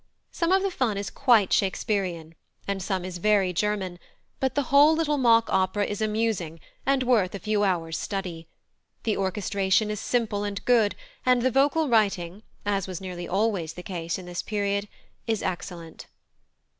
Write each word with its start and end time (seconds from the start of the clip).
Some 0.31 0.51
of 0.51 0.63
the 0.63 0.71
fun 0.71 0.97
is 0.97 1.11
quite 1.11 1.53
Shakespearian, 1.53 2.33
and 2.67 2.81
some 2.81 3.05
is 3.05 3.19
very 3.19 3.53
German, 3.53 3.99
but 4.39 4.55
the 4.55 4.63
whole 4.73 4.95
little 4.95 5.19
mock 5.19 5.47
opera 5.51 5.85
is 5.85 6.01
amusing 6.01 6.59
and 6.87 7.03
worth 7.03 7.35
a 7.35 7.39
few 7.39 7.63
hours' 7.63 7.99
study. 7.99 8.47
The 9.03 9.15
orchestration 9.15 9.91
is 9.91 9.99
simple 9.99 10.43
and 10.43 10.65
good, 10.65 10.95
and 11.23 11.43
the 11.43 11.51
vocal 11.51 11.87
writing, 11.87 12.41
as 12.65 12.87
was 12.87 12.99
nearly 12.99 13.27
always 13.27 13.73
the 13.73 13.83
case 13.83 14.17
in 14.17 14.25
this 14.25 14.41
period, 14.41 14.87
is 15.27 15.43
excellent. 15.43 16.07